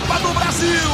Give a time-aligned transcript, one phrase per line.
[0.00, 0.90] Copa do Brasil.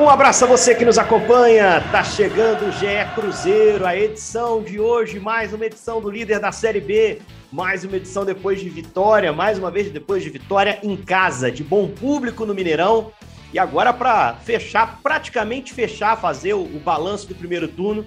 [0.00, 1.80] Um abraço a você que nos acompanha.
[1.92, 6.50] Tá chegando o GE Cruzeiro, a edição de hoje, mais uma edição do líder da
[6.50, 7.22] Série B,
[7.52, 11.62] mais uma edição depois de vitória, mais uma vez depois de vitória em casa, de
[11.62, 13.12] bom público no Mineirão.
[13.52, 18.04] E agora para fechar, praticamente fechar, fazer o, o balanço do primeiro turno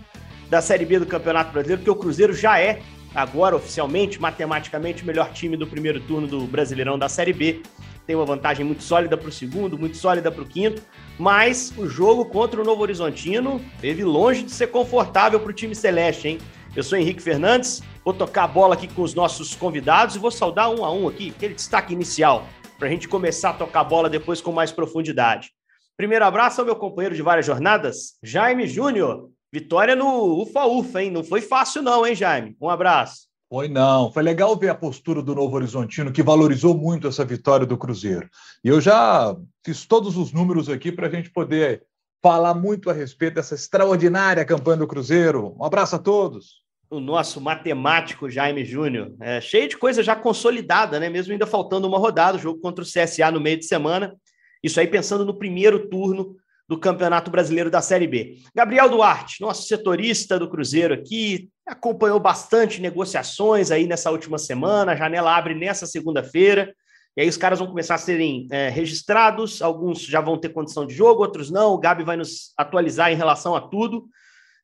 [0.49, 2.81] da Série B do Campeonato Brasileiro, porque o Cruzeiro já é
[3.17, 7.61] agora oficialmente, matematicamente, o melhor time do primeiro turno do Brasileirão da Série B.
[8.05, 10.81] Tem uma vantagem muito sólida para o segundo, muito sólida para o quinto
[11.17, 15.73] mas o jogo contra o Novo Horizontino teve longe de ser confortável para o time
[15.73, 16.37] celeste, hein?
[16.75, 20.29] Eu sou Henrique Fernandes, vou tocar a bola aqui com os nossos convidados e vou
[20.29, 22.45] saudar um a um aqui, aquele destaque inicial,
[22.77, 25.49] para a gente começar a tocar a bola depois com mais profundidade.
[25.95, 29.29] Primeiro abraço ao meu companheiro de várias jornadas, Jaime Júnior.
[29.51, 31.11] Vitória no Ufa-Ufa, hein?
[31.11, 32.55] Não foi fácil não, hein, Jaime?
[32.61, 33.27] Um abraço.
[33.49, 34.11] Foi não.
[34.11, 38.29] Foi legal ver a postura do Novo Horizontino, que valorizou muito essa vitória do Cruzeiro.
[38.63, 41.83] E eu já fiz todos os números aqui para a gente poder
[42.21, 45.55] falar muito a respeito dessa extraordinária campanha do Cruzeiro.
[45.57, 46.65] Um abraço a todos.
[46.89, 51.09] O nosso matemático Jaime Júnior, é, cheio de coisa já consolidada, né?
[51.09, 54.15] Mesmo ainda faltando uma rodada, o jogo contra o CSA no meio de semana.
[54.61, 56.35] Isso aí pensando no primeiro turno
[56.67, 58.39] do Campeonato Brasileiro da Série B.
[58.53, 64.95] Gabriel Duarte, nosso setorista do Cruzeiro aqui, acompanhou bastante negociações aí nessa última semana, a
[64.95, 66.73] janela abre nessa segunda-feira,
[67.15, 70.85] e aí os caras vão começar a serem é, registrados, alguns já vão ter condição
[70.85, 74.07] de jogo, outros não, o Gabi vai nos atualizar em relação a tudo.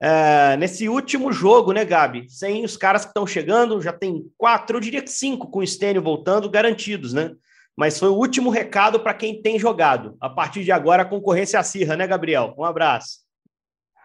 [0.02, 2.30] É, nesse último jogo, né, Gabi?
[2.30, 5.66] Sem os caras que estão chegando, já tem quatro, eu diria que cinco com o
[5.66, 7.32] Stênio voltando, garantidos, né?
[7.78, 10.16] Mas foi o último recado para quem tem jogado.
[10.20, 12.54] A partir de agora, a concorrência acirra, né, Gabriel?
[12.58, 13.20] Um abraço.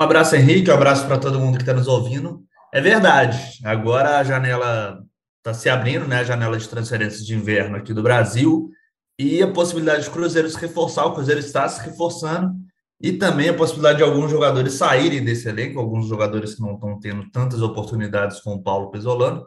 [0.00, 2.42] Um abraço, Henrique, um abraço para todo mundo que está nos ouvindo.
[2.72, 5.02] É verdade, agora a janela
[5.38, 8.70] está se abrindo, né, a janela de transferências de inverno aqui do Brasil,
[9.18, 12.54] e a possibilidade de Cruzeiro se reforçar, o Cruzeiro está se reforçando,
[13.00, 16.98] e também a possibilidade de alguns jogadores saírem desse elenco, alguns jogadores que não estão
[17.00, 19.46] tendo tantas oportunidades com o Paulo Pesolano.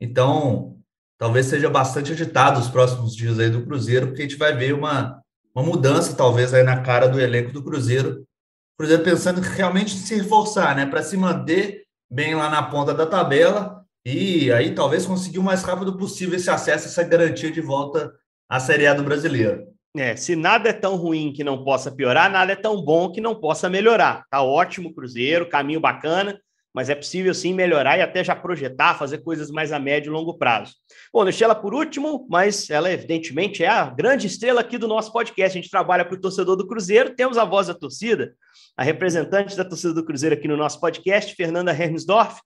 [0.00, 0.76] Então,
[1.20, 4.72] talvez seja bastante agitado os próximos dias aí do Cruzeiro, porque a gente vai ver
[4.72, 5.20] uma,
[5.54, 8.22] uma mudança, talvez, aí na cara do elenco do Cruzeiro.
[8.22, 10.86] O Cruzeiro pensando realmente em se reforçar, né?
[10.86, 15.62] Para se manter bem lá na ponta da tabela e aí talvez conseguir o mais
[15.62, 18.10] rápido possível esse acesso, essa garantia de volta
[18.48, 19.66] à Série A do Brasileiro.
[19.94, 23.20] É, se nada é tão ruim que não possa piorar, nada é tão bom que
[23.20, 24.24] não possa melhorar.
[24.30, 26.40] Tá ótimo Cruzeiro, caminho bacana
[26.72, 30.12] mas é possível sim melhorar e até já projetar, fazer coisas mais a médio e
[30.12, 30.74] longo prazo.
[31.12, 35.12] Bom, deixei ela por último, mas ela evidentemente é a grande estrela aqui do nosso
[35.12, 35.58] podcast.
[35.58, 38.34] A gente trabalha para o torcedor do Cruzeiro, temos a voz da torcida,
[38.76, 42.40] a representante da torcida do Cruzeiro aqui no nosso podcast, Fernanda Hermsdorf,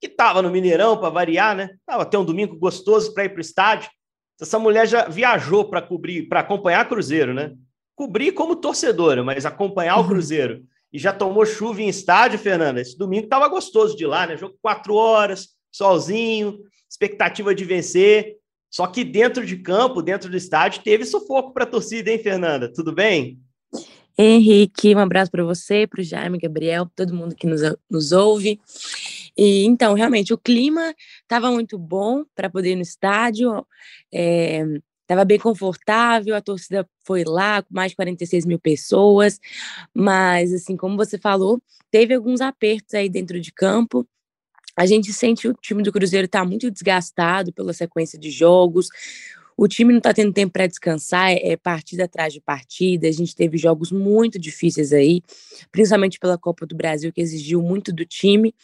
[0.00, 1.70] que estava no Mineirão para variar, né?
[1.80, 3.90] Estava até um domingo gostoso para ir para o estádio.
[4.40, 7.52] Essa mulher já viajou para cobrir, para acompanhar Cruzeiro, né?
[7.94, 10.08] Cobrir como torcedora, mas acompanhar o uhum.
[10.08, 10.64] Cruzeiro
[10.96, 12.80] e já tomou chuva em estádio, Fernanda.
[12.80, 14.34] Esse domingo estava gostoso de lá, né?
[14.34, 16.58] Jogo quatro horas, solzinho,
[16.90, 18.36] expectativa de vencer.
[18.70, 22.72] Só que dentro de campo, dentro do estádio, teve sufoco para a torcida, hein, Fernanda?
[22.72, 23.38] Tudo bem?
[24.16, 28.58] Henrique, um abraço para você, para o Jaime, Gabriel, todo mundo que nos, nos ouve.
[29.36, 33.66] E então, realmente, o clima estava muito bom para poder ir no estádio.
[34.10, 34.64] É,
[35.06, 39.40] estava bem confortável, a torcida foi lá com mais de 46 mil pessoas,
[39.94, 44.06] mas, assim, como você falou, teve alguns apertos aí dentro de campo.
[44.76, 48.88] A gente sente o time do Cruzeiro está muito desgastado pela sequência de jogos.
[49.56, 53.08] O time não está tendo tempo para descansar, é, é partida atrás de partida.
[53.08, 55.22] A gente teve jogos muito difíceis aí,
[55.72, 58.54] principalmente pela Copa do Brasil, que exigiu muito do time.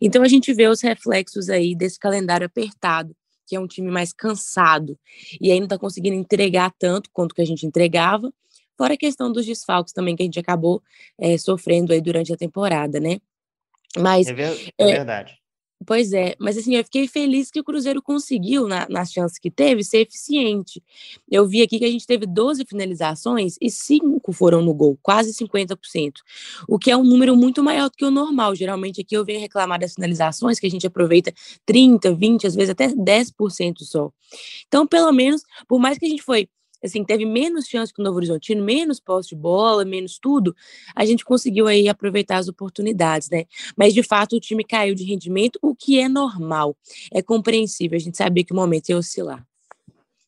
[0.00, 3.16] Então a gente vê os reflexos aí desse calendário apertado
[3.46, 4.98] que é um time mais cansado
[5.40, 8.32] e aí não está conseguindo entregar tanto quanto que a gente entregava.
[8.76, 10.82] Fora a questão dos desfalques também que a gente acabou
[11.18, 13.18] é, sofrendo aí durante a temporada, né?
[13.98, 15.41] Mas é, ver, é, é verdade.
[15.86, 19.50] Pois é, mas assim, eu fiquei feliz que o Cruzeiro conseguiu, na, nas chances que
[19.50, 20.82] teve, ser eficiente.
[21.30, 25.32] Eu vi aqui que a gente teve 12 finalizações e 5 foram no gol, quase
[25.32, 26.12] 50%,
[26.68, 28.54] o que é um número muito maior do que o normal.
[28.54, 31.32] Geralmente aqui eu venho reclamar das finalizações, que a gente aproveita
[31.64, 34.10] 30, 20, às vezes até 10% só.
[34.66, 36.48] Então, pelo menos, por mais que a gente foi
[36.82, 40.54] assim, teve menos chance que o Novo Horizontino, menos posse de bola, menos tudo,
[40.94, 43.44] a gente conseguiu aí aproveitar as oportunidades, né?
[43.76, 46.76] Mas de fato o time caiu de rendimento, o que é normal,
[47.12, 49.46] é compreensível, a gente sabia que o momento ia oscilar.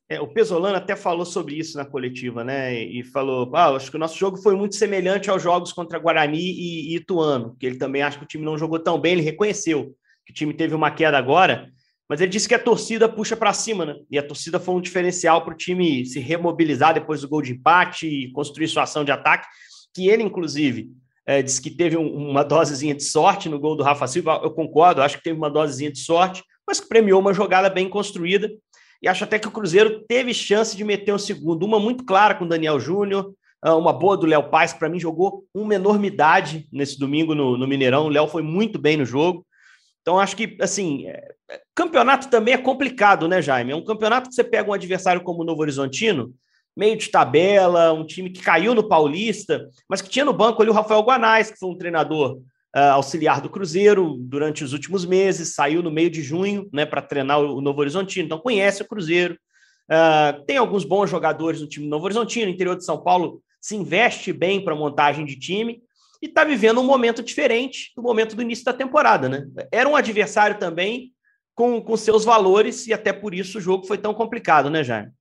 [0.08, 2.74] É, o Pesolano até falou sobre isso na coletiva, né?
[2.74, 6.38] E falou: ah, acho que o nosso jogo foi muito semelhante aos jogos contra Guarani
[6.38, 9.22] e, e Ituano, que ele também acha que o time não jogou tão bem, ele
[9.22, 11.70] reconheceu que o time teve uma queda agora,
[12.14, 13.96] mas ele disse que a torcida puxa para cima, né?
[14.08, 17.50] E a torcida foi um diferencial para o time se remobilizar depois do gol de
[17.50, 19.48] empate e construir sua ação de ataque.
[19.92, 20.92] Que ele, inclusive,
[21.26, 24.40] é, disse que teve um, uma dosezinha de sorte no gol do Rafa Silva.
[24.44, 27.88] Eu concordo, acho que teve uma dosezinha de sorte, mas que premiou uma jogada bem
[27.88, 28.48] construída.
[29.02, 31.66] E acho até que o Cruzeiro teve chance de meter um segundo.
[31.66, 35.00] Uma muito clara com o Daniel Júnior, ah, uma boa do Léo Paz, para mim
[35.00, 38.06] jogou uma enormidade nesse domingo no, no Mineirão.
[38.06, 39.44] O Léo foi muito bem no jogo.
[40.04, 41.34] Então, acho que, assim, é,
[41.74, 43.72] campeonato também é complicado, né, Jaime?
[43.72, 46.34] É um campeonato que você pega um adversário como o Novo Horizontino,
[46.76, 50.70] meio de tabela, um time que caiu no Paulista, mas que tinha no banco ali
[50.70, 52.36] o Rafael Guanais, que foi um treinador
[52.76, 57.00] uh, auxiliar do Cruzeiro durante os últimos meses, saiu no meio de junho, né, para
[57.00, 59.38] treinar o Novo Horizontino, então conhece o Cruzeiro.
[59.88, 63.74] Uh, tem alguns bons jogadores no time do Novo Horizontino, interior de São Paulo se
[63.74, 65.80] investe bem para montagem de time,
[66.24, 69.46] e está vivendo um momento diferente do momento do início da temporada, né?
[69.70, 71.12] Era um adversário também
[71.54, 75.12] com, com seus valores e até por isso o jogo foi tão complicado, né, Jaime?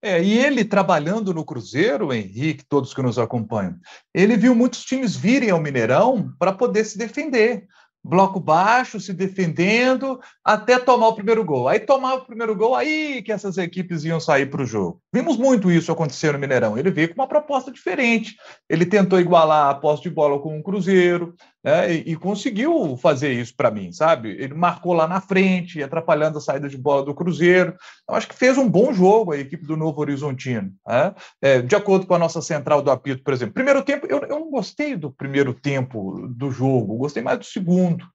[0.00, 3.76] É, e ele trabalhando no Cruzeiro, Henrique, todos que nos acompanham,
[4.14, 7.66] ele viu muitos times virem ao Mineirão para poder se defender
[8.02, 11.68] bloco baixo, se defendendo, até tomar o primeiro gol.
[11.68, 15.02] Aí tomava o primeiro gol, aí que essas equipes iam sair para o jogo.
[15.12, 16.78] Vimos muito isso acontecer no Mineirão.
[16.78, 18.36] Ele veio com uma proposta diferente.
[18.68, 21.34] Ele tentou igualar a posse de bola com o Cruzeiro,
[21.64, 24.30] né, e, e, conseguiu fazer isso para mim, sabe?
[24.30, 27.74] Ele marcou lá na frente, atrapalhando a saída de bola do Cruzeiro.
[28.08, 30.72] Eu acho que fez um bom jogo a equipe do Novo Horizontino.
[30.86, 31.14] Né?
[31.42, 33.54] É, de acordo com a nossa central do apito, por exemplo.
[33.54, 38.06] Primeiro tempo, eu, eu não gostei do primeiro tempo do jogo, gostei mais do segundo.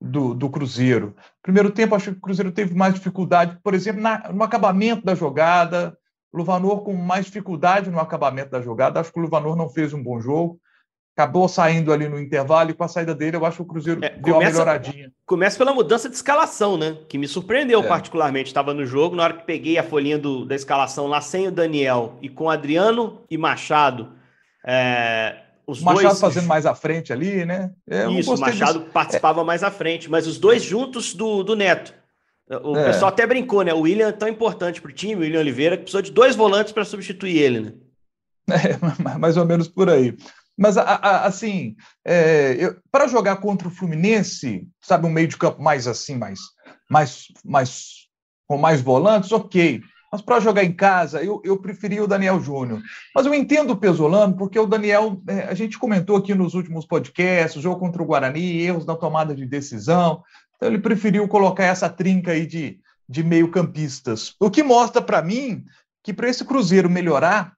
[0.00, 1.16] Do, do, Cruzeiro.
[1.42, 5.12] Primeiro tempo, acho que o Cruzeiro teve mais dificuldade, por exemplo, na, no acabamento da
[5.12, 5.98] jogada.
[6.38, 9.00] Luvanor com mais dificuldade no acabamento da jogada.
[9.00, 10.58] Acho que o Luvanor não fez um bom jogo
[11.18, 14.04] acabou saindo ali no intervalo e com a saída dele eu acho que o Cruzeiro
[14.04, 15.12] é, deu começa, uma melhoradinha.
[15.26, 16.96] Começa pela mudança de escalação, né?
[17.08, 17.88] Que me surpreendeu é.
[17.88, 18.46] particularmente.
[18.46, 21.50] Estava no jogo, na hora que peguei a folhinha do, da escalação lá sem o
[21.50, 24.12] Daniel e com Adriano e Machado.
[24.64, 26.20] É, os o Machado dois...
[26.20, 27.72] fazendo mais à frente ali, né?
[27.90, 28.90] É, Isso, o Machado disso.
[28.92, 31.97] participava mais à frente, mas os dois juntos do, do Neto.
[32.62, 32.86] O é.
[32.86, 33.74] pessoal até brincou, né?
[33.74, 36.34] O William é tão importante para o time, o William Oliveira, que precisou de dois
[36.34, 37.72] volantes para substituir ele, né?
[38.50, 40.16] É, mais ou menos por aí.
[40.56, 46.16] Mas, assim, é, para jogar contra o Fluminense, sabe, um meio de campo mais assim,
[46.16, 46.40] mais,
[46.90, 48.08] mais, mais
[48.48, 49.82] com mais volantes, ok.
[50.10, 52.80] Mas para jogar em casa, eu, eu preferia o Daniel Júnior.
[53.14, 56.86] Mas eu entendo o Pesolano, porque o Daniel, é, a gente comentou aqui nos últimos
[56.86, 60.24] podcasts, o jogo contra o Guarani, erros na tomada de decisão.
[60.58, 62.78] Então ele preferiu colocar essa trinca aí de,
[63.08, 64.34] de meio-campistas.
[64.38, 65.64] O que mostra para mim
[66.02, 67.56] que para esse Cruzeiro melhorar,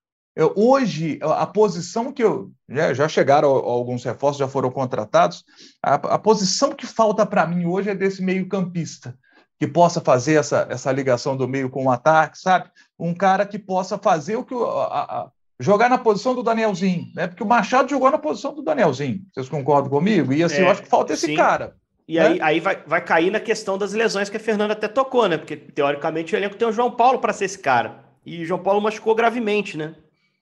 [0.55, 2.51] Hoje, a posição que eu.
[2.69, 5.45] Já, já chegaram alguns reforços, já foram contratados.
[5.83, 9.15] A, a posição que falta para mim hoje é desse meio-campista,
[9.59, 12.71] que possa fazer essa, essa ligação do meio com o ataque, sabe?
[12.99, 14.55] Um cara que possa fazer o que.
[14.55, 17.27] A, a, jogar na posição do Danielzinho, né?
[17.27, 19.21] Porque o Machado jogou na posição do Danielzinho.
[19.35, 20.33] Vocês concordam comigo?
[20.33, 21.35] E assim, é, eu acho que falta esse sim.
[21.35, 21.77] cara.
[22.11, 25.29] E aí, aí vai, vai cair na questão das lesões que a Fernanda até tocou,
[25.29, 25.39] né?
[25.39, 28.05] Porque, teoricamente, o elenco tem o João Paulo para ser esse cara.
[28.27, 29.95] E o João Paulo machucou gravemente, né?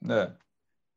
[0.09, 0.31] É.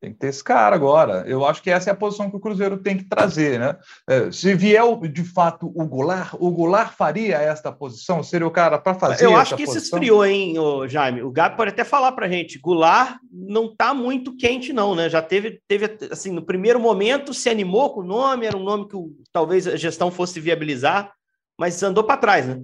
[0.01, 1.24] Tem que ter esse cara agora.
[1.27, 3.77] Eu acho que essa é a posição que o Cruzeiro tem que trazer, né?
[4.10, 8.24] É, se vier de fato o Goulart, o Goulart faria esta posição?
[8.24, 9.77] Seria o cara para fazer Eu acho que posição?
[9.77, 10.55] isso esfriou, hein,
[10.88, 11.22] Jaime?
[11.22, 12.58] O Gabi pode até falar para gente.
[12.58, 15.08] Goulart não está muito quente, não, né?
[15.08, 18.88] Já teve, teve, assim, no primeiro momento se animou com o nome, era um nome
[18.88, 18.98] que
[19.31, 21.13] talvez a gestão fosse viabilizar,
[21.60, 22.60] mas andou para trás, né?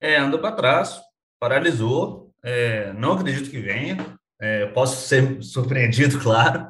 [0.00, 0.98] É, andou para trás,
[1.38, 2.32] paralisou.
[2.42, 4.18] É, não acredito que venha.
[4.40, 6.68] É, posso ser surpreendido, claro,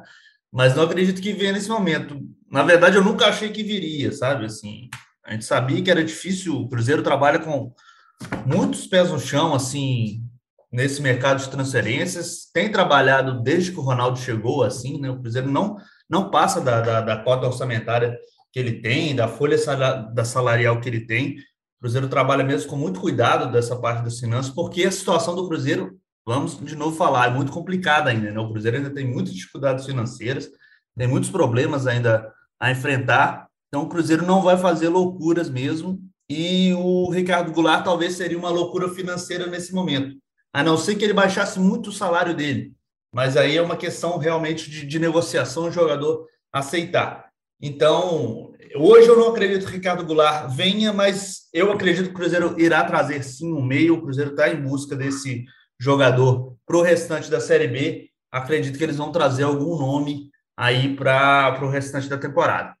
[0.51, 2.19] mas não acredito que venha nesse momento.
[2.51, 4.45] Na verdade, eu nunca achei que viria, sabe?
[4.45, 4.89] Assim,
[5.23, 6.55] a gente sabia que era difícil.
[6.55, 7.73] O Cruzeiro trabalha com
[8.45, 10.23] muitos pés no chão, assim,
[10.71, 12.49] nesse mercado de transferências.
[12.51, 15.09] Tem trabalhado desde que o Ronaldo chegou, assim, né?
[15.11, 15.77] O Cruzeiro não,
[16.09, 18.17] não passa da, da, da cota orçamentária
[18.51, 19.57] que ele tem, da folha
[20.13, 21.37] da salarial que ele tem.
[21.77, 25.47] O Cruzeiro trabalha mesmo com muito cuidado dessa parte das finanças, porque a situação do
[25.47, 25.97] Cruzeiro,
[26.29, 28.29] vamos de novo falar, é muito complicada ainda.
[28.29, 28.39] Né?
[28.39, 30.47] O Cruzeiro ainda tem muitas dificuldades financeiras,
[30.95, 33.47] tem muitos problemas ainda a enfrentar.
[33.67, 35.99] Então, o Cruzeiro não vai fazer loucuras mesmo.
[36.29, 40.15] E o Ricardo Goulart talvez seria uma loucura financeira nesse momento,
[40.53, 42.73] a não ser que ele baixasse muito o salário dele.
[43.11, 47.27] Mas aí é uma questão realmente de, de negociação, o jogador aceitar.
[47.59, 52.17] Então, hoje eu não acredito que o Ricardo Goulart venha, mas eu acredito que o
[52.17, 53.95] Cruzeiro irá trazer sim um meio.
[53.95, 55.43] O Cruzeiro está em busca desse
[55.79, 58.09] jogador para o restante da Série B.
[58.31, 62.75] Acredito que eles vão trazer algum nome aí para o restante da temporada.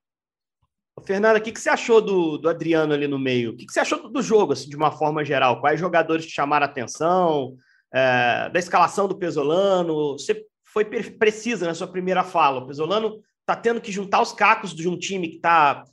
[1.05, 3.51] Fernanda, o que, que você achou do, do Adriano ali no meio?
[3.51, 5.61] O que, que você achou do jogo, assim, de uma forma geral?
[5.61, 7.55] Quais jogadores te chamaram a atenção?
[7.93, 10.13] É, da escalação do Pesolano?
[10.13, 12.59] Você foi precisa na sua primeira fala.
[12.59, 15.83] O Pesolano está tendo que juntar os cacos de um time que está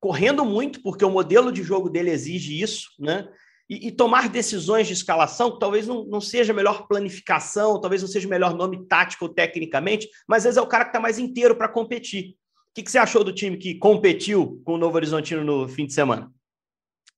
[0.00, 3.28] correndo muito, porque o modelo de jogo dele exige isso, né?
[3.68, 8.08] E, e, tomar decisões de escalação, que talvez não, não seja melhor planificação, talvez não
[8.08, 11.18] seja melhor nome tático ou tecnicamente, mas às vezes é o cara que está mais
[11.18, 12.36] inteiro para competir.
[12.70, 15.86] O que, que você achou do time que competiu com o Novo Horizontino no fim
[15.86, 16.30] de semana?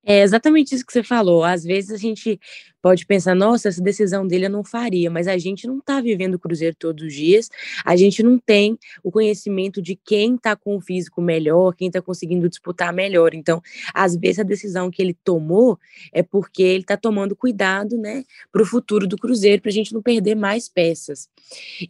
[0.05, 1.45] É exatamente isso que você falou.
[1.45, 2.40] Às vezes a gente
[2.80, 6.35] pode pensar, nossa, essa decisão dele eu não faria, mas a gente não está vivendo
[6.35, 7.49] o Cruzeiro todos os dias,
[7.85, 12.00] a gente não tem o conhecimento de quem está com o físico melhor, quem está
[12.00, 13.35] conseguindo disputar melhor.
[13.35, 13.61] Então,
[13.92, 15.78] às vezes a decisão que ele tomou
[16.12, 19.92] é porque ele está tomando cuidado, né, para o futuro do Cruzeiro, para a gente
[19.92, 21.28] não perder mais peças.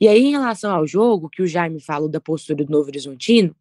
[0.01, 3.55] E aí, em relação ao jogo, que o Jaime falou da postura do Novo Horizontino,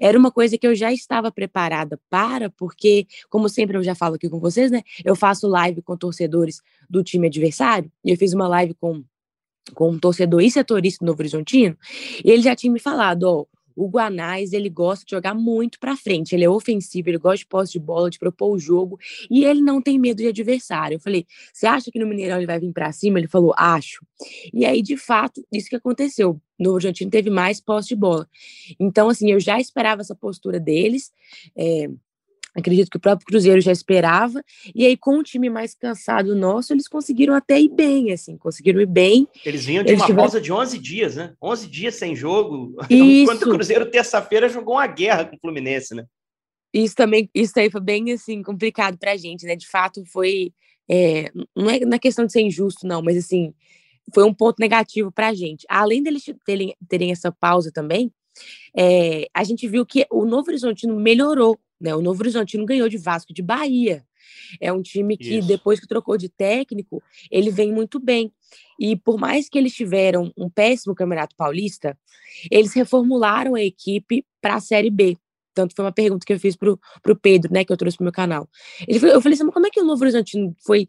[0.00, 4.14] era uma coisa que eu já estava preparada para, porque, como sempre eu já falo
[4.14, 8.32] aqui com vocês, né, eu faço live com torcedores do time adversário, e eu fiz
[8.32, 9.04] uma live com,
[9.74, 11.78] com um torcedor e setorista do Novo Horizontino,
[12.24, 13.46] e ele já tinha me falado, ó,
[13.80, 17.46] o Guanais, ele gosta de jogar muito para frente, ele é ofensivo, ele gosta de
[17.46, 18.98] posse de bola, de propor o jogo,
[19.30, 20.96] e ele não tem medo de adversário.
[20.96, 23.18] Eu falei, você acha que no Mineirão ele vai vir para cima?
[23.18, 24.04] Ele falou, acho.
[24.52, 26.32] E aí, de fato, isso que aconteceu.
[26.58, 28.28] O Novo Horizontino teve mais posse de bola.
[28.78, 31.10] Então, assim, eu já esperava essa postura deles,
[31.56, 31.88] é,
[32.54, 34.42] Acredito que o próprio Cruzeiro já esperava.
[34.74, 38.80] E aí, com o time mais cansado nosso, eles conseguiram até ir bem, assim, conseguiram
[38.80, 39.28] ir bem.
[39.44, 40.24] Eles vinham de eles uma tiveram...
[40.24, 41.34] pausa de 11 dias, né?
[41.42, 42.76] 11 dias sem jogo.
[42.88, 43.02] Isso.
[43.22, 46.04] Enquanto o Cruzeiro, terça-feira, jogou uma guerra com o Fluminense, né?
[46.72, 49.56] Isso também, isso aí foi bem, assim, complicado pra gente, né?
[49.56, 50.52] De fato, foi...
[50.88, 53.54] É, não é na é questão de ser injusto, não, mas, assim,
[54.12, 55.64] foi um ponto negativo pra gente.
[55.68, 58.12] Além deles terem, terem essa pausa também,
[58.76, 61.94] é, a gente viu que o Novo Horizontino melhorou né?
[61.94, 64.04] O Novo Horizontino ganhou de Vasco de Bahia.
[64.60, 65.48] É um time que, Isso.
[65.48, 68.32] depois que trocou de técnico, ele vem muito bem.
[68.78, 71.96] E por mais que eles tiveram um péssimo Campeonato Paulista,
[72.50, 75.16] eles reformularam a equipe para a Série B.
[75.52, 78.04] Tanto foi uma pergunta que eu fiz para o Pedro, né, que eu trouxe para
[78.04, 78.48] o meu canal.
[78.86, 80.88] Ele, eu falei assim, como é que o Novo Horizontino foi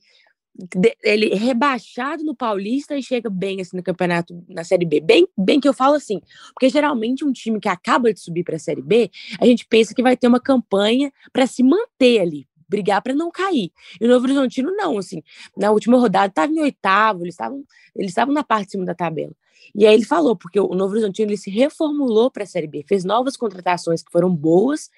[1.04, 5.00] ele rebaixado no Paulista e chega bem assim no campeonato na Série B.
[5.00, 6.22] Bem, bem que eu falo assim,
[6.54, 9.94] porque geralmente um time que acaba de subir para a Série B, a gente pensa
[9.94, 13.72] que vai ter uma campanha para se manter ali, brigar para não cair.
[14.00, 15.22] E o Novo Horizontino não, assim,
[15.56, 17.64] na última rodada estava em oitavo, eles estavam
[17.94, 19.34] eles estavam na parte de cima da tabela.
[19.76, 22.84] E aí ele falou, porque o Novo Horizontino ele se reformulou para a Série B,
[22.88, 24.90] fez novas contratações que foram boas,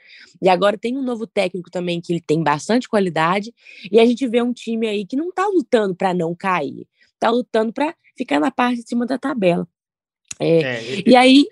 [0.41, 3.53] e agora tem um novo técnico também que ele tem bastante qualidade,
[3.91, 7.29] e a gente vê um time aí que não está lutando para não cair, está
[7.29, 9.67] lutando para ficar na parte de cima da tabela.
[10.39, 11.45] É, é, e aí.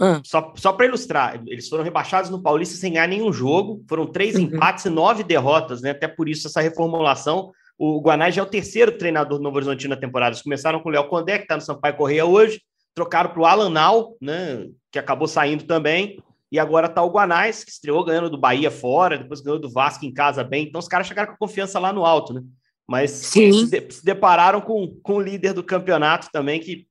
[0.00, 0.20] Ah.
[0.24, 4.34] Só, só para ilustrar, eles foram rebaixados no Paulista sem ganhar nenhum jogo, foram três
[4.34, 4.42] uhum.
[4.42, 5.90] empates e nove derrotas, né?
[5.90, 9.94] Até por isso essa reformulação o Guanais já é o terceiro treinador do Novo Horizontino
[9.94, 10.32] na temporada.
[10.32, 12.60] Eles começaram com o Léo Condé, que está no Sampaio Correia hoje,
[12.94, 16.22] trocaram para o Alan Nau, né, que acabou saindo também,
[16.52, 20.06] e agora está o Guanais, que estreou ganhando do Bahia fora, depois ganhou do Vasco
[20.06, 20.66] em casa bem.
[20.66, 22.42] Então os caras chegaram com confiança lá no alto, né?
[22.86, 26.86] Mas se, de, se, depararam com, com o líder do campeonato também, que,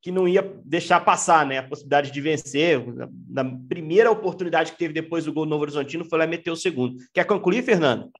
[0.00, 2.82] que não ia deixar passar né, a possibilidade de vencer.
[3.28, 6.56] Na primeira oportunidade que teve depois do gol do Novo Horizontino, foi lá meteu o
[6.56, 6.96] segundo.
[7.12, 8.10] Quer concluir, Fernando?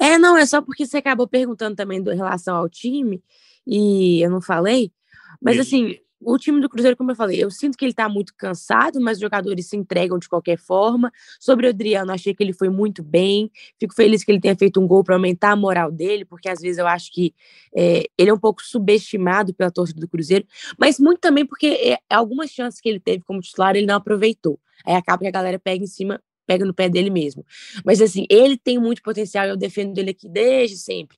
[0.00, 3.22] É, não, é só porque você acabou perguntando também em relação ao time,
[3.66, 4.92] e eu não falei,
[5.40, 5.62] mas Isso.
[5.62, 9.00] assim, o time do Cruzeiro, como eu falei, eu sinto que ele tá muito cansado,
[9.00, 11.12] mas os jogadores se entregam de qualquer forma.
[11.40, 13.50] Sobre o Adriano, achei que ele foi muito bem.
[13.78, 16.60] Fico feliz que ele tenha feito um gol para aumentar a moral dele, porque às
[16.60, 17.34] vezes eu acho que
[17.74, 20.46] é, ele é um pouco subestimado pela torcida do Cruzeiro,
[20.78, 24.58] mas muito também porque é, algumas chances que ele teve como titular ele não aproveitou.
[24.84, 27.44] Aí acaba que a galera pega em cima pega no pé dele mesmo.
[27.84, 31.16] Mas assim, ele tem muito potencial, eu defendo ele aqui desde sempre.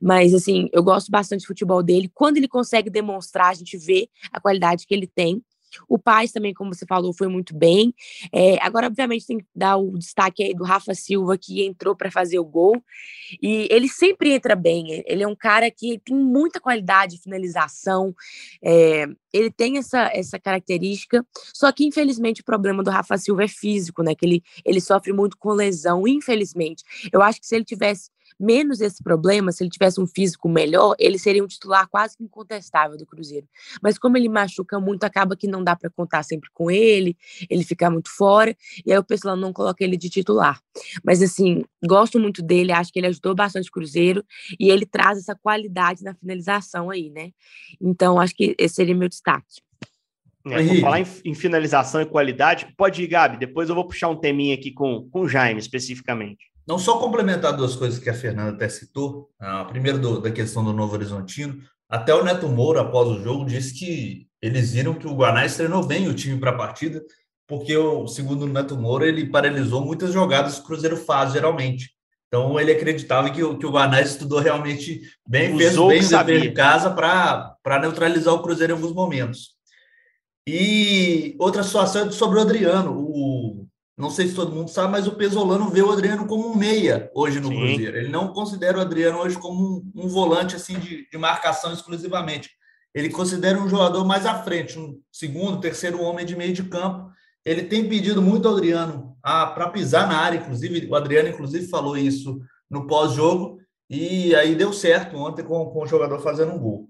[0.00, 2.10] Mas assim, eu gosto bastante do futebol dele.
[2.14, 5.42] Quando ele consegue demonstrar, a gente vê a qualidade que ele tem.
[5.88, 7.94] O Paz também, como você falou, foi muito bem.
[8.32, 12.10] É, agora, obviamente, tem que dar o destaque aí do Rafa Silva, que entrou para
[12.10, 12.82] fazer o gol.
[13.40, 15.02] E ele sempre entra bem.
[15.06, 18.14] Ele é um cara que tem muita qualidade de finalização.
[18.62, 21.24] É, ele tem essa, essa característica,
[21.54, 24.14] só que infelizmente o problema do Rafa Silva é físico, né?
[24.14, 26.84] Que ele, ele sofre muito com lesão, infelizmente.
[27.12, 30.94] Eu acho que se ele tivesse menos esse problema, se ele tivesse um físico melhor,
[30.98, 33.46] ele seria um titular quase que incontestável do Cruzeiro.
[33.82, 37.16] Mas como ele machuca muito, acaba que não dá para contar sempre com ele,
[37.48, 40.60] ele fica muito fora, e aí o pessoal não coloca ele de titular.
[41.04, 44.24] Mas assim, gosto muito dele, acho que ele ajudou bastante o Cruzeiro
[44.58, 47.30] e ele traz essa qualidade na finalização aí, né?
[47.80, 49.60] Então, acho que esse seria meu destaque.
[50.44, 54.16] É, falar em, em, finalização e qualidade, pode ir, Gabi, depois eu vou puxar um
[54.16, 56.51] teminha aqui com, com o Jaime especificamente.
[56.66, 59.30] Não só complementar duas coisas que a Fernanda até citou.
[59.38, 61.60] Ah, primeiro, do, da questão do Novo Horizontino.
[61.88, 65.84] Até o Neto Moura, após o jogo, disse que eles viram que o Guanais treinou
[65.84, 67.02] bem o time para a partida,
[67.46, 71.90] porque, o, segundo o Neto Moura, ele paralisou muitas jogadas que o Cruzeiro faz, geralmente.
[72.28, 76.40] Então, ele acreditava que, que o Guanais estudou realmente bem, Usou fez bem o dever
[76.40, 79.50] de casa para neutralizar o Cruzeiro em alguns momentos.
[80.46, 82.96] E outra situação é sobre o Adriano.
[82.98, 83.66] O,
[84.02, 87.08] não sei se todo mundo sabe, mas o Pesolano vê o Adriano como um meia
[87.14, 87.54] hoje no Sim.
[87.54, 87.96] Cruzeiro.
[87.96, 89.62] Ele não considera o Adriano hoje como
[89.94, 92.50] um, um volante assim de, de, marcação exclusivamente.
[92.92, 97.12] Ele considera um jogador mais à frente, um segundo, terceiro homem de meio de campo.
[97.44, 101.96] Ele tem pedido muito ao Adriano para pisar na área, inclusive o Adriano inclusive falou
[101.96, 106.88] isso no pós-jogo e aí deu certo ontem com, com o jogador fazendo um gol.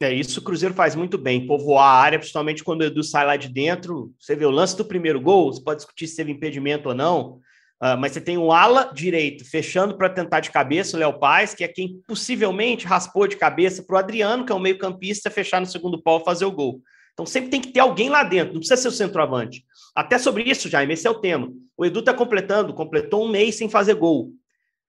[0.00, 3.24] É isso, o Cruzeiro faz muito bem, povoar a área, principalmente quando o Edu sai
[3.24, 4.12] lá de dentro.
[4.18, 7.34] Você vê o lance do primeiro gol, você pode discutir se teve impedimento ou não,
[7.80, 11.54] uh, mas você tem o ala direito fechando para tentar de cabeça o Léo Paz,
[11.54, 15.60] que é quem possivelmente raspou de cabeça para o Adriano, que é o meio-campista, fechar
[15.60, 16.82] no segundo pau e fazer o gol.
[17.12, 19.64] Então sempre tem que ter alguém lá dentro, não precisa ser o centroavante.
[19.94, 21.48] Até sobre isso, Jaime, esse é o tema.
[21.76, 24.32] O Edu está completando, completou um mês sem fazer gol.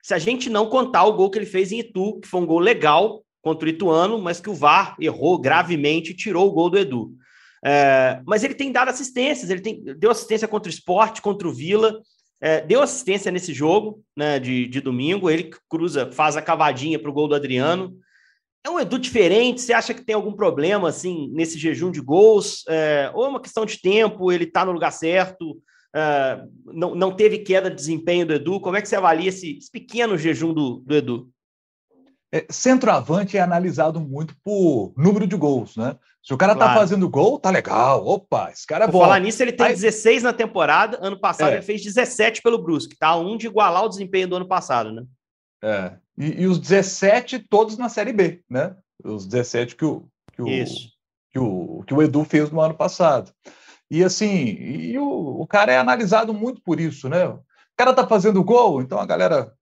[0.01, 2.45] Se a gente não contar o gol que ele fez em Itu, que foi um
[2.45, 6.67] gol legal, contra o Ituano, mas que o VAR errou gravemente e tirou o gol
[6.67, 7.11] do Edu.
[7.63, 11.53] É, mas ele tem dado assistências, ele tem, deu assistência contra o esporte, contra o
[11.53, 12.01] Vila,
[12.41, 15.29] é, deu assistência nesse jogo né, de, de domingo.
[15.29, 17.95] Ele cruza, faz a cavadinha para o gol do Adriano.
[18.65, 19.61] É um Edu diferente?
[19.61, 22.63] Você acha que tem algum problema assim nesse jejum de gols?
[22.67, 24.31] É, ou é uma questão de tempo?
[24.31, 25.61] Ele está no lugar certo?
[25.95, 28.59] É, não, não teve queda de desempenho do Edu?
[28.59, 31.29] Como é que você avalia esse, esse pequeno jejum do, do Edu?
[32.31, 35.95] É, centroavante é analisado muito por número de gols, né?
[36.23, 36.73] Se o cara tá claro.
[36.73, 38.05] tá fazendo gol, tá legal.
[38.05, 38.99] Opa, esse cara é bom.
[38.99, 39.73] falar nisso, ele tem Aí...
[39.73, 40.97] 16 na temporada.
[40.99, 41.53] Ano passado é.
[41.55, 43.15] ele fez 17 pelo Brusque, tá?
[43.15, 45.03] Um de igualar o desempenho do ano passado, né?
[45.63, 45.93] É.
[46.17, 48.75] E, e os 17 todos na Série B, né?
[49.03, 50.45] Os 17 que o, que o.
[51.31, 53.31] Que o, que o Edu fez no ano passado.
[53.91, 57.27] E assim, e o, o cara é analisado muito por isso, né?
[57.27, 57.43] O
[57.77, 59.53] cara tá fazendo gol, então a galera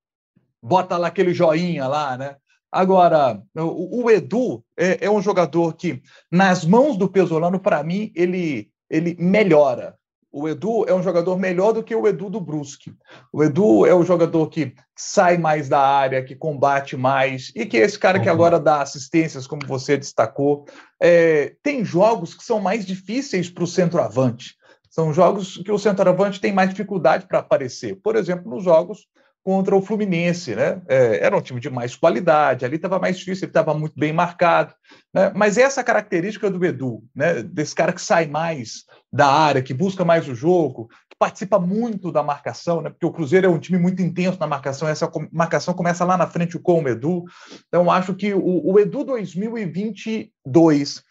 [0.62, 2.38] bota lá aquele joinha lá, né?
[2.74, 8.12] Agora, o, o Edu é, é, um jogador que, nas mãos do Pesolano, para mim,
[8.16, 9.96] ele, ele melhora.
[10.32, 12.92] O Edu é um jogador melhor do que o Edu do Brusque.
[13.32, 17.78] O Edu é o jogador que sai mais da área, que combate mais, e que
[17.78, 18.34] é esse cara que uhum.
[18.34, 20.66] agora dá assistências, como você destacou.
[21.00, 24.56] É, tem jogos que são mais difíceis para o centroavante.
[24.90, 28.00] São jogos que o centroavante tem mais dificuldade para aparecer.
[28.02, 29.06] Por exemplo, nos jogos
[29.44, 30.82] contra o Fluminense, né?
[30.88, 34.14] É, era um time de mais qualidade, ali estava mais difícil, ele estava muito bem
[34.14, 34.74] marcado,
[35.14, 35.32] né?
[35.36, 37.44] Mas essa característica do Edu, né?
[37.44, 42.12] Desse cara que sai mais da área, que busca mais o jogo, que participa muito
[42.12, 42.90] da marcação, né?
[42.90, 46.28] Porque o Cruzeiro é um time muito intenso na marcação, essa marcação começa lá na
[46.28, 47.26] frente com o Edu.
[47.68, 51.04] Então, acho que o, o Edu 2022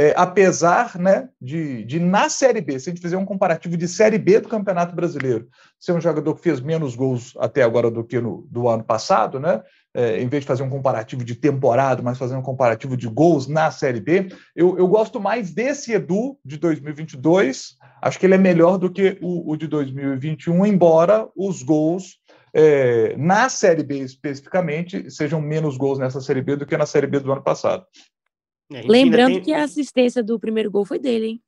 [0.00, 3.86] é, apesar né, de, de, na Série B, se a gente fizer um comparativo de
[3.86, 5.46] Série B do Campeonato Brasileiro,
[5.78, 9.38] ser um jogador que fez menos gols até agora do que no do ano passado,
[9.38, 9.60] né?
[9.92, 13.46] É, em vez de fazer um comparativo de temporada, mas fazer um comparativo de gols
[13.46, 18.38] na Série B, eu, eu gosto mais desse Edu de 2022, acho que ele é
[18.38, 22.20] melhor do que o, o de 2021, embora os gols
[22.54, 27.06] é, na Série B especificamente sejam menos gols nessa Série B do que na Série
[27.06, 27.84] B do ano passado.
[28.72, 29.42] É, Lembrando tem...
[29.42, 31.42] que a assistência do primeiro gol foi dele, hein?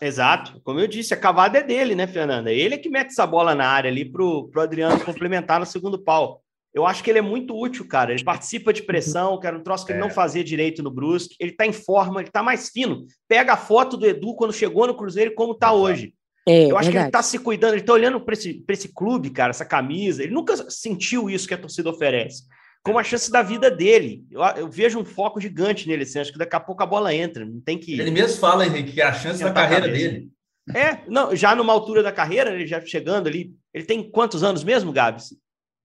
[0.00, 0.60] Exato.
[0.62, 2.52] Como eu disse, a cavada é dele, né, Fernanda?
[2.52, 5.98] Ele é que mete essa bola na área ali pro, pro Adriano complementar no segundo
[5.98, 6.42] pau.
[6.72, 8.12] Eu acho que ele é muito útil, cara.
[8.12, 9.96] Ele participa de pressão, que era um troço que é.
[9.96, 11.34] ele não fazia direito no Brusque.
[11.40, 13.06] Ele tá em forma, ele tá mais fino.
[13.26, 16.14] Pega a foto do Edu quando chegou no Cruzeiro e como tá hoje.
[16.46, 16.92] É, eu acho verdade.
[16.92, 20.22] que ele tá se cuidando, ele tá olhando para esse, esse clube, cara, essa camisa.
[20.22, 22.44] Ele nunca sentiu isso que a torcida oferece.
[22.82, 24.24] Como a chance da vida dele.
[24.30, 27.14] Eu, eu, vejo um foco gigante nele, assim, acho que daqui a pouco a bola
[27.14, 27.98] entra, não tem que...
[27.98, 30.28] Ele mesmo fala, Henrique, que é a chance da carreira dele.
[30.74, 34.62] É, não, já numa altura da carreira, ele já chegando ali, ele tem quantos anos
[34.62, 35.30] mesmo, Gabs?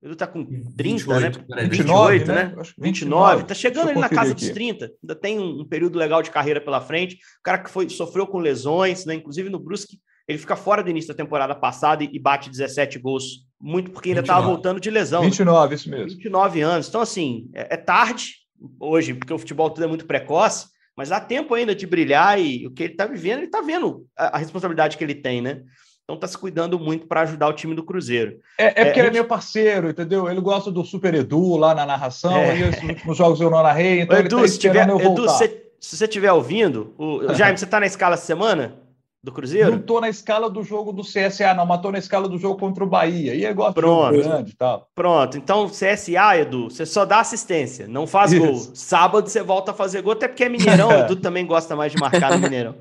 [0.02, 1.62] Ele tá com 30, 28, né?
[1.64, 2.34] 28, 29, né?
[2.34, 2.44] né?
[2.44, 3.44] 29, 29.
[3.46, 4.42] Tá chegando ali na casa aqui.
[4.42, 4.92] dos 30.
[5.02, 7.16] Ainda tem um, um, período legal de carreira pela frente.
[7.16, 9.14] O cara que foi, sofreu com lesões, né?
[9.14, 13.46] Inclusive no Brusque, ele fica fora do início da temporada passada e, bate 17 gols.
[13.60, 15.22] Muito porque ainda estava voltando de lesão.
[15.22, 15.76] 29, né?
[15.76, 16.10] isso mesmo.
[16.10, 16.88] 29 anos.
[16.88, 18.36] Então, assim, é, é tarde
[18.80, 22.66] hoje, porque o futebol tudo é muito precoce, mas há tempo ainda de brilhar e
[22.68, 25.62] o que ele está vivendo, ele está vendo a, a responsabilidade que ele tem, né?
[26.04, 28.40] Então tá se cuidando muito para ajudar o time do Cruzeiro.
[28.58, 30.30] É, é porque é, ele é meu parceiro, entendeu?
[30.30, 32.72] Ele gosta do Super Edu lá na narração, é.
[33.06, 36.06] nos jogos eu não narrei, então Edu, ele tá se tiver, Edu, se, se você
[36.06, 38.83] estiver ouvindo, o, Jaime, você tá na escala essa semana?
[39.24, 39.72] Do Cruzeiro?
[39.72, 42.60] Não tô na escala do jogo do CSA, não, mas tô na escala do jogo
[42.60, 43.34] contra o Bahia.
[43.34, 44.18] E é igual Pronto.
[44.18, 44.90] grande e tal.
[44.94, 45.38] Pronto.
[45.38, 48.46] Então, CSA, Edu, você só dá assistência, não faz Isso.
[48.46, 48.56] gol.
[48.76, 51.94] Sábado você volta a fazer gol, até porque é Mineirão, o Edu também gosta mais
[51.94, 52.76] de marcar no Mineirão.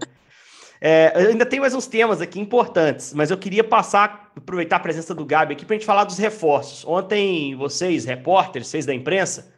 [0.85, 5.14] É, ainda tem mais uns temas aqui importantes, mas eu queria passar, aproveitar a presença
[5.14, 6.85] do Gabi aqui para a gente falar dos reforços.
[6.85, 9.55] Ontem, vocês, repórteres, vocês da imprensa,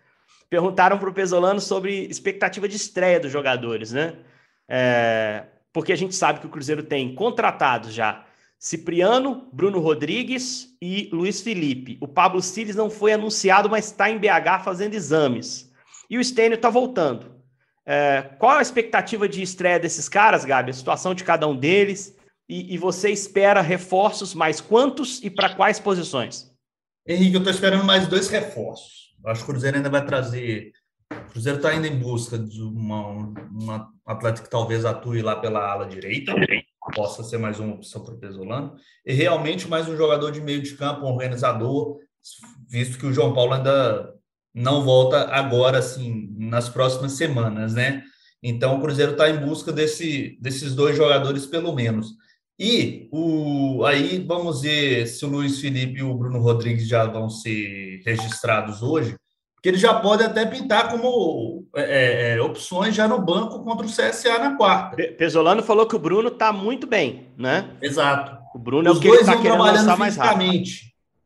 [0.50, 4.16] perguntaram para o Pesolano sobre expectativa de estreia dos jogadores, né?
[4.68, 5.44] É,
[5.74, 8.24] porque a gente sabe que o Cruzeiro tem contratados já
[8.58, 11.98] Cipriano, Bruno Rodrigues e Luiz Felipe.
[12.00, 15.70] O Pablo Siles não foi anunciado, mas está em BH fazendo exames.
[16.08, 17.34] E o Stênio está voltando.
[17.84, 20.70] É, qual a expectativa de estreia desses caras, Gabi?
[20.70, 22.16] A situação de cada um deles?
[22.48, 26.50] E, e você espera reforços mais quantos e para quais posições?
[27.06, 29.14] Henrique, eu estou esperando mais dois reforços.
[29.22, 30.72] Eu acho que o Cruzeiro ainda vai trazer.
[31.12, 33.06] O Cruzeiro está indo em busca de uma,
[33.50, 36.32] uma atleta que talvez atue lá pela ala direita,
[36.94, 40.62] possa ser mais uma opção para o Pesolano, e realmente mais um jogador de meio
[40.62, 41.98] de campo, um organizador,
[42.68, 44.14] visto que o João Paulo ainda
[44.54, 48.04] não volta agora, assim, nas próximas semanas, né?
[48.42, 52.12] Então, o Cruzeiro está em busca desse, desses dois jogadores, pelo menos.
[52.58, 57.28] E o, aí vamos ver se o Luiz Felipe e o Bruno Rodrigues já vão
[57.28, 59.16] ser registrados hoje,
[59.64, 63.86] porque eles já podem até pintar como é, é, é opções já no banco contra
[63.86, 64.94] o CSA na quarta.
[65.16, 67.70] Pesolano falou que o Bruno está muito bem, né?
[67.80, 68.36] Exato.
[68.54, 70.52] O Bruno Os é o que ele querendo lançar mais rápido.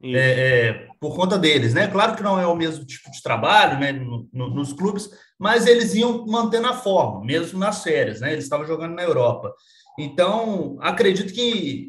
[0.05, 1.89] É, é, por conta deles, né?
[1.89, 5.67] Claro que não é o mesmo tipo de trabalho, né, no, no, nos clubes, mas
[5.67, 8.33] eles iam mantendo a forma, mesmo nas férias, né?
[8.33, 9.53] Eles estavam jogando na Europa.
[9.99, 11.89] Então, acredito que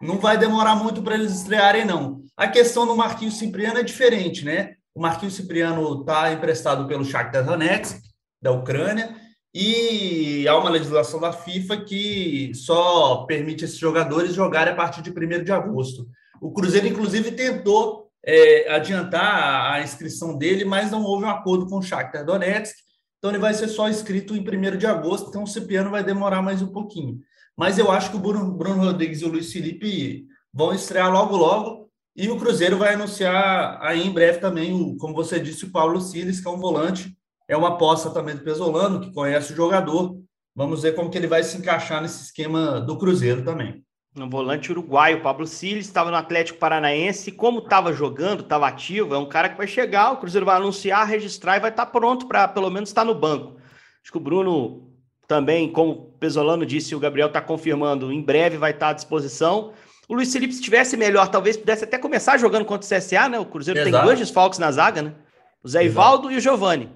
[0.00, 2.22] não vai demorar muito para eles estrearem, não.
[2.36, 4.76] A questão do Marquinhos Cipriano é diferente, né?
[4.94, 8.00] O Marquinhos Cipriano está emprestado pelo Shakhtar Donetsk,
[8.40, 9.16] da Ucrânia,
[9.54, 15.10] e há uma legislação da FIFA que só permite esses jogadores jogarem a partir de
[15.10, 16.06] 1 de agosto.
[16.40, 21.78] O Cruzeiro, inclusive, tentou é, adiantar a inscrição dele, mas não houve um acordo com
[21.78, 22.74] o Shakhtar Donetsk,
[23.18, 26.42] então ele vai ser só inscrito em 1 de agosto, então o Cipriano vai demorar
[26.42, 27.20] mais um pouquinho.
[27.56, 31.36] Mas eu acho que o Bruno, Bruno Rodrigues e o Luiz Felipe vão estrear logo,
[31.36, 31.81] logo,
[32.14, 36.00] e o Cruzeiro vai anunciar aí em breve também, o, como você disse, o Paulo
[36.00, 37.16] Siles, que é um volante,
[37.48, 40.16] é uma aposta também do Pesolano, que conhece o jogador.
[40.54, 43.82] Vamos ver como que ele vai se encaixar nesse esquema do Cruzeiro também
[44.14, 49.18] no volante uruguaio, Pablo Siles, estava no Atlético Paranaense, como estava jogando, estava ativo, é
[49.18, 52.26] um cara que vai chegar, o Cruzeiro vai anunciar, registrar e vai estar tá pronto
[52.26, 53.56] para pelo menos estar tá no banco.
[54.02, 54.90] Acho que o Bruno
[55.26, 58.94] também, como o Pesolano disse, o Gabriel está confirmando, em breve vai estar tá à
[58.94, 59.72] disposição.
[60.08, 63.38] O Luiz Felipe, se estivesse melhor, talvez pudesse até começar jogando contra o CSA, né?
[63.38, 63.96] O Cruzeiro Exato.
[63.96, 65.14] tem dois desfalques na zaga, né?
[65.62, 66.90] O Zé Ivaldo e o Giovani.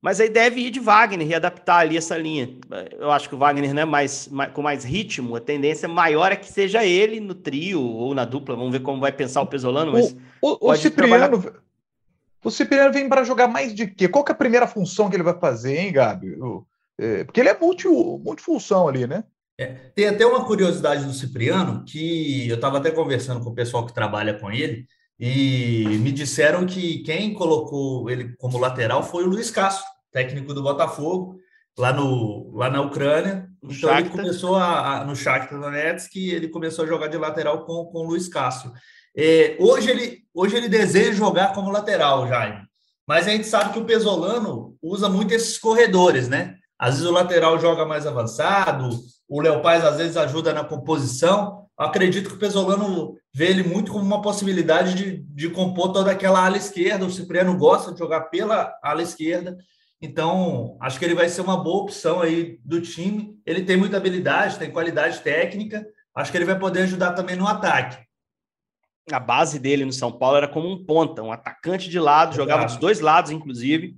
[0.00, 2.48] Mas aí deve ir de Wagner e adaptar ali essa linha.
[2.92, 6.36] Eu acho que o Wagner, né, mais, mais, com mais ritmo, a tendência maior é
[6.36, 8.54] que seja ele no trio ou na dupla.
[8.54, 9.92] Vamos ver como vai pensar o Pesolano.
[9.92, 11.60] Mas o, o, o Cipriano, trabalhar...
[12.44, 14.06] o Cipriano vem para jogar mais de quê?
[14.06, 16.38] Qual que é a primeira função que ele vai fazer, hein, Gabi?
[16.98, 19.24] É, porque ele é multi, multifunção ali, né?
[19.58, 23.86] É, tem até uma curiosidade do Cipriano que eu estava até conversando com o pessoal
[23.86, 24.86] que trabalha com ele
[25.18, 30.62] e me disseram que quem colocou ele como lateral foi o Luiz Castro técnico do
[30.62, 31.38] Botafogo,
[31.78, 33.48] lá, no, lá na Ucrânia.
[33.62, 34.00] No então Shakhtar.
[34.00, 37.98] ele começou a, a, no Shakhtar Donetsk, ele começou a jogar de lateral com, com
[37.98, 38.72] o Luiz Cássio.
[39.14, 42.64] É, hoje, ele, hoje ele deseja jogar como lateral, Jaime.
[43.06, 46.56] Mas a gente sabe que o Pesolano usa muito esses corredores, né?
[46.78, 48.90] Às vezes o lateral joga mais avançado,
[49.28, 51.66] o Léo Paz às vezes ajuda na composição.
[51.76, 56.44] acredito que o Pesolano vê ele muito como uma possibilidade de, de compor toda aquela
[56.44, 57.04] ala esquerda.
[57.04, 59.56] O Cipriano gosta de jogar pela ala esquerda.
[60.00, 63.34] Então, acho que ele vai ser uma boa opção aí do time.
[63.46, 65.86] Ele tem muita habilidade, tem qualidade técnica.
[66.14, 68.04] Acho que ele vai poder ajudar também no ataque.
[69.10, 72.64] a base dele no São Paulo era como um ponta, um atacante de lado, jogava
[72.66, 73.96] dos dois lados, inclusive.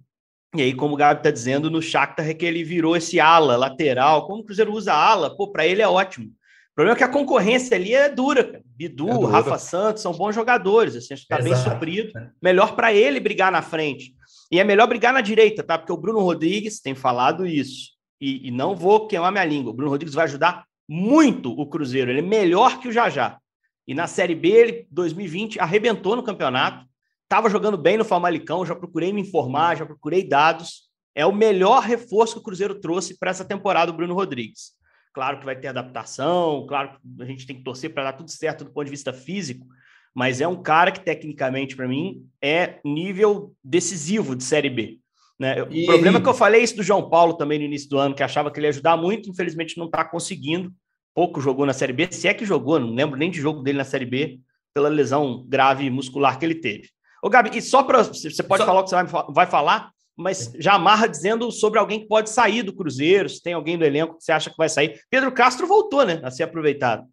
[0.57, 3.57] E aí, como o Gabi está dizendo, no Shakhtar é que ele virou esse ala
[3.57, 4.27] lateral.
[4.27, 6.27] Como o Cruzeiro usa ala, pô, para ele é ótimo.
[6.27, 8.45] O problema é que a concorrência ali é dura.
[8.45, 8.63] Cara.
[8.65, 10.97] Bidu, é Rafa Santos são bons jogadores.
[10.97, 12.13] Assim, está bem suprido.
[12.41, 14.15] Melhor para ele brigar na frente.
[14.51, 15.77] E é melhor brigar na direita, tá?
[15.77, 17.91] Porque o Bruno Rodrigues tem falado isso.
[18.21, 19.71] E, e não vou queimar minha língua.
[19.71, 22.11] O Bruno Rodrigues vai ajudar muito o Cruzeiro.
[22.11, 23.39] Ele é melhor que o Jajá.
[23.87, 26.87] E na Série B, ele, 2020, arrebentou no campeonato.
[27.29, 30.89] Estava jogando bem no Famalicão, já procurei me informar, já procurei dados.
[31.15, 34.73] É o melhor reforço que o Cruzeiro trouxe para essa temporada, o Bruno Rodrigues.
[35.13, 38.31] Claro que vai ter adaptação, claro que a gente tem que torcer para dar tudo
[38.31, 39.67] certo do ponto de vista físico,
[40.15, 44.99] mas é um cara que, tecnicamente, para mim, é nível decisivo de Série B.
[45.39, 45.57] Né?
[45.71, 45.83] E...
[45.83, 48.15] O problema é que eu falei isso do João Paulo também no início do ano,
[48.15, 50.73] que achava que ele ia ajudar muito, infelizmente não está conseguindo
[51.15, 53.79] pouco jogou na Série B, se é que jogou, não lembro nem de jogo dele
[53.79, 54.41] na Série B,
[54.73, 56.89] pela lesão grave muscular que ele teve.
[57.23, 58.03] Ô, Gabi, e só para.
[58.03, 58.67] Você pode só...
[58.67, 62.31] falar o que você vai, vai falar, mas já amarra dizendo sobre alguém que pode
[62.31, 65.01] sair do Cruzeiro, se tem alguém do elenco que você acha que vai sair.
[65.11, 66.21] Pedro Castro voltou, né?
[66.23, 67.05] A ser aproveitado.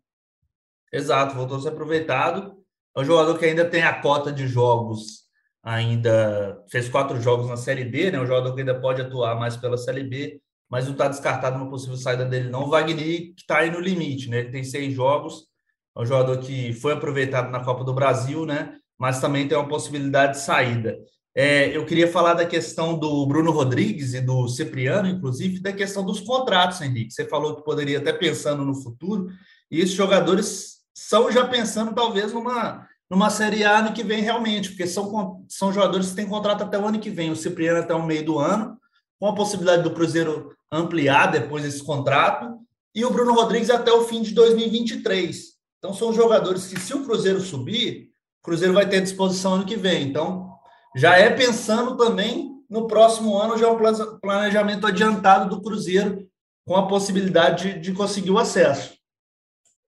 [0.91, 2.55] Exato, voltou a ser aproveitado.
[2.95, 5.25] É um jogador que ainda tem a cota de jogos,
[5.61, 8.19] ainda fez quatro jogos na Série B, né?
[8.19, 11.69] Um jogador que ainda pode atuar mais pela Série B mas não está descartado uma
[11.69, 12.63] possível saída dele, não.
[12.63, 14.39] O Wagner, que está aí no limite, né?
[14.39, 15.47] Ele tem seis jogos,
[15.95, 18.77] é um jogador que foi aproveitado na Copa do Brasil, né?
[18.97, 20.97] Mas também tem uma possibilidade de saída.
[21.37, 26.05] É, eu queria falar da questão do Bruno Rodrigues e do Cipriano, inclusive, da questão
[26.05, 27.13] dos contratos, Henrique.
[27.13, 29.27] Você falou que poderia até pensando no futuro,
[29.69, 34.69] e esses jogadores são já pensando talvez numa, numa Série A ano que vem realmente,
[34.69, 37.93] porque são, são jogadores que têm contrato até o ano que vem, o Cipriano até
[37.93, 38.77] o meio do ano,
[39.19, 42.59] com a possibilidade do Cruzeiro ampliar depois esse contrato,
[42.93, 45.55] e o Bruno Rodrigues até o fim de 2023.
[45.79, 48.09] Então, são jogadores que, se o Cruzeiro subir,
[48.45, 50.03] Cruzeiro vai ter disposição ano que vem.
[50.03, 50.51] Então,
[50.95, 56.27] já é pensando também no próximo ano, já é um planejamento adiantado do Cruzeiro,
[56.63, 58.95] com a possibilidade de, de conseguir o acesso.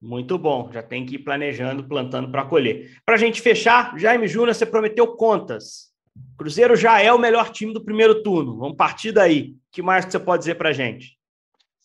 [0.01, 2.97] Muito bom, já tem que ir planejando, plantando para colher.
[3.05, 5.87] Para a gente fechar, Jaime Júnior, você prometeu contas.
[6.37, 8.57] Cruzeiro já é o melhor time do primeiro turno.
[8.57, 9.51] Vamos partir daí.
[9.51, 11.16] O que mais você pode dizer para a gente?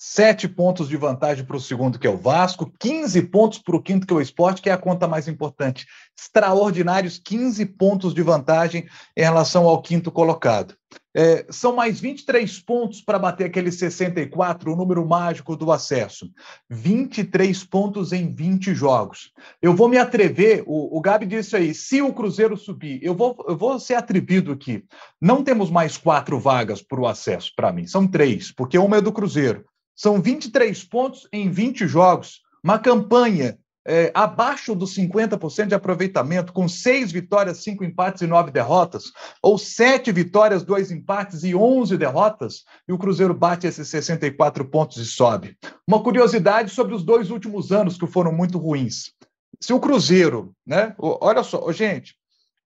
[0.05, 3.81] Sete pontos de vantagem para o segundo, que é o Vasco, 15 pontos para o
[3.81, 5.87] quinto, que é o esporte, que é a conta mais importante.
[6.19, 10.75] Extraordinários 15 pontos de vantagem em relação ao quinto colocado.
[11.15, 16.29] É, são mais 23 pontos para bater aquele 64, o número mágico do acesso.
[16.69, 19.31] 23 pontos em 20 jogos.
[19.63, 23.37] Eu vou me atrever, o, o Gabi disse aí, se o Cruzeiro subir, eu vou,
[23.47, 24.85] eu vou ser atrevido aqui.
[25.21, 29.01] Não temos mais quatro vagas para o acesso, para mim, são três, porque uma é
[29.01, 29.65] do Cruzeiro.
[29.95, 32.41] São 23 pontos em 20 jogos.
[32.63, 38.51] Uma campanha é, abaixo dos 50% de aproveitamento, com seis vitórias, cinco empates e nove
[38.51, 39.05] derrotas,
[39.43, 44.99] ou sete vitórias, dois empates e 11 derrotas, e o Cruzeiro bate esses 64 pontos
[44.99, 45.57] e sobe.
[45.87, 49.13] Uma curiosidade sobre os dois últimos anos que foram muito ruins.
[49.61, 50.95] Se o Cruzeiro, né?
[50.99, 52.17] Olha só, gente,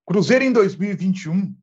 [0.07, 1.55] Cruzeiro em 2021,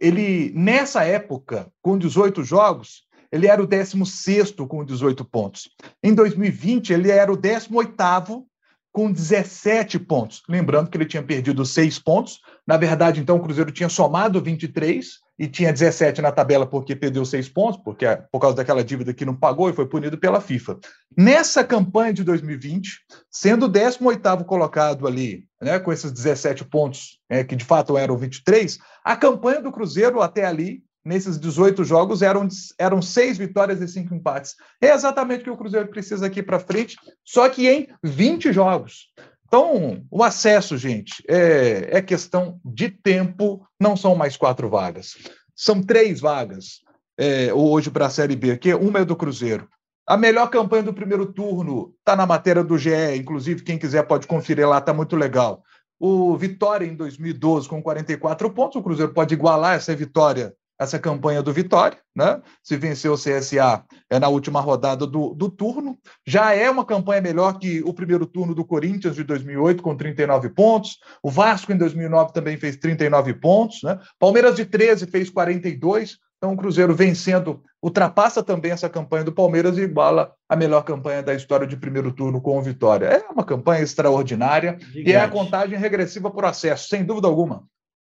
[0.00, 3.03] ele nessa época, com 18 jogos,
[3.34, 5.68] ele era o 16 com 18 pontos.
[6.00, 8.46] Em 2020, ele era o 18
[8.92, 10.44] com 17 pontos.
[10.48, 12.38] Lembrando que ele tinha perdido 6 pontos.
[12.64, 17.24] Na verdade, então, o Cruzeiro tinha somado 23 e tinha 17 na tabela porque perdeu
[17.24, 20.78] 6 pontos, porque por causa daquela dívida que não pagou e foi punido pela FIFA.
[21.18, 27.42] Nessa campanha de 2020, sendo o 18º colocado ali, né, com esses 17 pontos, é,
[27.42, 32.48] que de fato eram 23, a campanha do Cruzeiro até ali nesses 18 jogos eram,
[32.78, 34.54] eram seis vitórias e cinco empates.
[34.80, 39.08] É exatamente o que o Cruzeiro precisa aqui para frente, só que em 20 jogos.
[39.46, 45.16] Então, o acesso, gente, é, é questão de tempo, não são mais quatro vagas.
[45.54, 46.80] São três vagas
[47.16, 49.68] é, hoje para a Série B, que uma é do Cruzeiro.
[50.06, 54.26] A melhor campanha do primeiro turno está na matéria do GE, inclusive quem quiser pode
[54.26, 55.62] conferir lá, está muito legal.
[55.98, 61.42] O Vitória em 2012 com 44 pontos, o Cruzeiro pode igualar essa vitória essa campanha
[61.42, 62.40] do Vitória, né?
[62.62, 67.20] Se venceu o CSA é na última rodada do, do turno, já é uma campanha
[67.20, 70.98] melhor que o primeiro turno do Corinthians de 2008 com 39 pontos.
[71.22, 73.98] O Vasco em 2009 também fez 39 pontos, né?
[74.18, 76.18] Palmeiras de 13 fez 42.
[76.36, 81.22] Então o Cruzeiro vencendo ultrapassa também essa campanha do Palmeiras e iguala a melhor campanha
[81.22, 83.06] da história de primeiro turno com o Vitória.
[83.06, 85.08] É uma campanha extraordinária Gigante.
[85.08, 87.64] e é a contagem regressiva por acesso, sem dúvida alguma.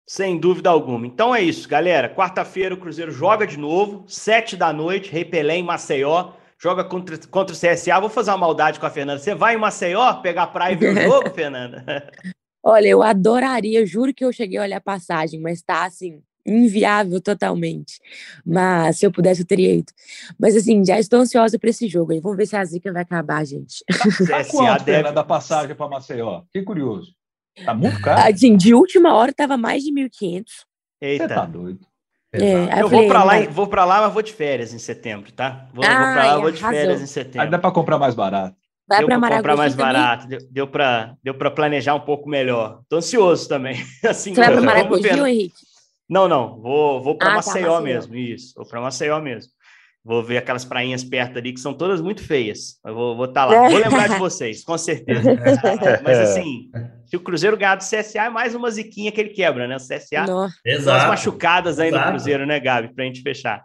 [0.06, 1.06] Sem dúvida alguma.
[1.06, 2.08] Então é isso, galera.
[2.08, 6.32] Quarta-feira o Cruzeiro joga de novo, sete da noite, Rei Pelé em Maceió.
[6.58, 8.00] Joga contra, contra o CSA.
[8.00, 9.18] Vou fazer uma maldade com a Fernanda.
[9.18, 12.10] Você vai em Maceió pegar praia e ver o jogo, Fernanda?
[12.62, 17.20] Olha, eu adoraria, juro que eu cheguei a olhar a passagem, mas tá assim, inviável
[17.20, 17.98] totalmente.
[18.46, 19.92] Mas se eu pudesse, eu teria ido.
[20.38, 22.12] Mas assim, já estou ansiosa para esse jogo.
[22.12, 23.84] Aí vamos ver se a zica vai acabar, gente.
[24.28, 25.10] Tá quanto, deve...
[25.10, 26.42] da passagem para Maceió?
[26.52, 27.12] Que curioso.
[27.64, 28.32] Tá muito caro?
[28.32, 30.44] Assim, de última hora tava mais de 1.500.
[31.00, 31.28] Eita.
[31.28, 31.86] Você tá doido.
[32.34, 35.68] É, eu vou para lá, vou para lá, mas vou de férias em setembro, tá?
[35.74, 37.42] Vou, Ai, vou para lá, vou de férias em setembro.
[37.42, 38.56] Aí dá para comprar mais barato.
[38.88, 39.92] Vai deu para comprar mais também?
[39.92, 42.82] barato, deu, deu para deu para planejar um pouco melhor.
[42.88, 43.76] Tô ansioso também.
[44.04, 45.08] Assim, Você vai para Maragogi.
[45.08, 45.54] Henrique?
[46.08, 47.80] Não, não, vou, vou para Ah, tá, Maceió, Maceió.
[47.82, 48.54] mesmo, isso.
[48.56, 49.52] Vou para Maceió mesmo.
[50.04, 52.80] Vou ver aquelas prainhas perto ali que são todas muito feias.
[52.84, 53.68] Eu vou estar lá.
[53.68, 55.30] Vou lembrar de vocês, com certeza.
[56.02, 56.70] Mas assim,
[57.06, 59.76] se o Cruzeiro ganhar do CSA, é mais uma ziquinha que ele quebra, né?
[59.76, 60.26] O CSA Não.
[60.26, 61.08] são as Exato.
[61.08, 62.10] machucadas aí no Exato.
[62.10, 62.92] Cruzeiro, né, Gabi?
[62.92, 63.62] Pra gente fechar.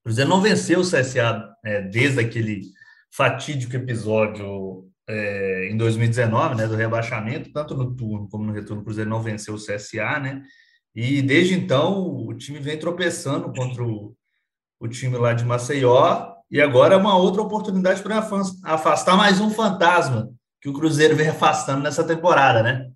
[0.00, 2.62] O Cruzeiro não venceu o CSA é, desde aquele
[3.14, 8.84] fatídico episódio é, em 2019, né, do rebaixamento, tanto no turno como no retorno, o
[8.84, 10.42] Cruzeiro não venceu o CSA, né?
[10.94, 14.14] E desde então o time vem tropeçando contra o,
[14.80, 18.18] o time lá de Maceió, e agora é uma outra oportunidade para
[18.64, 22.88] afastar mais um fantasma que o Cruzeiro vem afastando nessa temporada, né?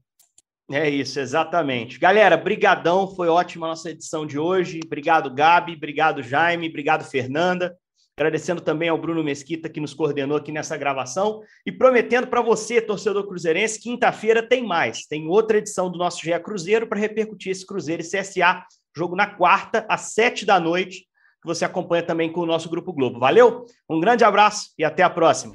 [0.71, 1.99] É isso, exatamente.
[1.99, 4.81] Galera, brigadão, foi ótima a nossa edição de hoje.
[4.85, 7.75] Obrigado, Gabi, obrigado, Jaime, obrigado, Fernanda.
[8.19, 11.41] Agradecendo também ao Bruno Mesquita, que nos coordenou aqui nessa gravação.
[11.65, 15.07] E prometendo para você, torcedor cruzeirense, quinta-feira tem mais.
[15.07, 18.63] Tem outra edição do nosso GE Cruzeiro para repercutir esse Cruzeiro e CSA.
[18.95, 21.07] Jogo na quarta, às sete da noite,
[21.49, 23.19] você acompanha também com o nosso Grupo Globo.
[23.19, 23.65] Valeu?
[23.89, 25.55] Um grande abraço e até a próxima.